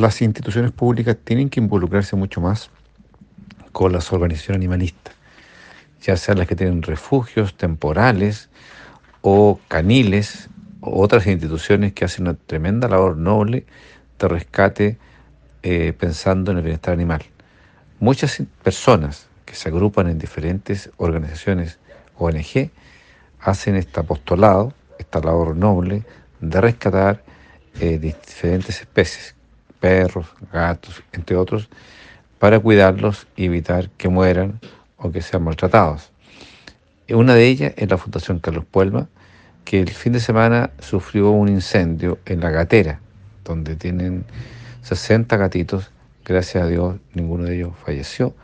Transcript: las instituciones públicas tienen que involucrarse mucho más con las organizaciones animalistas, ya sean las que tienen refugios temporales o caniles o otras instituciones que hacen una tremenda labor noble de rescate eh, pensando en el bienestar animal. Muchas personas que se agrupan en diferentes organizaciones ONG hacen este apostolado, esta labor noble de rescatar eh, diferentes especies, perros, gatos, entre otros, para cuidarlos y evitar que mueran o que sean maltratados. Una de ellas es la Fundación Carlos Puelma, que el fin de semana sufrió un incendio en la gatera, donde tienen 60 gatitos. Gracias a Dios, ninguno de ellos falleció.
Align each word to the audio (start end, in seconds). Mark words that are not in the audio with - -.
las 0.00 0.22
instituciones 0.22 0.72
públicas 0.72 1.16
tienen 1.22 1.48
que 1.48 1.60
involucrarse 1.60 2.16
mucho 2.16 2.40
más 2.40 2.70
con 3.72 3.92
las 3.92 4.12
organizaciones 4.12 4.58
animalistas, 4.58 5.14
ya 6.02 6.16
sean 6.16 6.38
las 6.38 6.48
que 6.48 6.56
tienen 6.56 6.82
refugios 6.82 7.56
temporales 7.56 8.48
o 9.22 9.60
caniles 9.68 10.48
o 10.80 11.02
otras 11.02 11.26
instituciones 11.26 11.92
que 11.92 12.04
hacen 12.04 12.26
una 12.26 12.34
tremenda 12.34 12.88
labor 12.88 13.16
noble 13.16 13.66
de 14.18 14.28
rescate 14.28 14.98
eh, 15.62 15.92
pensando 15.98 16.50
en 16.50 16.58
el 16.58 16.64
bienestar 16.64 16.94
animal. 16.94 17.22
Muchas 17.98 18.42
personas 18.62 19.28
que 19.44 19.54
se 19.54 19.68
agrupan 19.68 20.08
en 20.08 20.18
diferentes 20.18 20.90
organizaciones 20.96 21.78
ONG 22.16 22.70
hacen 23.40 23.76
este 23.76 24.00
apostolado, 24.00 24.72
esta 24.98 25.20
labor 25.20 25.56
noble 25.56 26.04
de 26.40 26.60
rescatar 26.60 27.22
eh, 27.80 27.98
diferentes 27.98 28.80
especies, 28.80 29.34
perros, 29.80 30.26
gatos, 30.52 31.02
entre 31.12 31.36
otros, 31.36 31.68
para 32.38 32.60
cuidarlos 32.60 33.26
y 33.36 33.46
evitar 33.46 33.90
que 33.90 34.08
mueran 34.08 34.60
o 34.96 35.10
que 35.10 35.22
sean 35.22 35.42
maltratados. 35.42 36.10
Una 37.08 37.34
de 37.34 37.46
ellas 37.46 37.72
es 37.76 37.90
la 37.90 37.98
Fundación 37.98 38.38
Carlos 38.38 38.64
Puelma, 38.70 39.08
que 39.64 39.80
el 39.80 39.90
fin 39.90 40.12
de 40.12 40.20
semana 40.20 40.70
sufrió 40.78 41.30
un 41.30 41.48
incendio 41.48 42.18
en 42.24 42.40
la 42.40 42.50
gatera, 42.50 43.00
donde 43.44 43.76
tienen 43.76 44.24
60 44.82 45.36
gatitos. 45.36 45.90
Gracias 46.24 46.62
a 46.62 46.66
Dios, 46.66 46.96
ninguno 47.14 47.44
de 47.44 47.56
ellos 47.56 47.72
falleció. 47.84 48.34